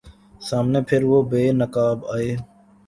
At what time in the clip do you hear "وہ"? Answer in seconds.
1.09-1.19